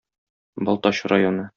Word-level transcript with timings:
Балтач 0.65 1.05
районы. 1.15 1.49